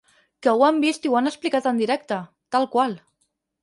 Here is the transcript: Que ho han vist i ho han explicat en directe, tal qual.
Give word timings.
Que 0.45 0.53
ho 0.53 0.65
han 0.67 0.79
vist 0.85 1.05
i 1.09 1.13
ho 1.13 1.19
han 1.21 1.33
explicat 1.33 1.71
en 1.75 1.85
directe, 1.85 2.21
tal 2.57 2.71
qual. 2.77 3.01